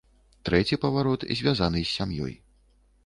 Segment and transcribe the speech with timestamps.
[0.47, 2.33] Трэці паварот звязаны з сям'ёй.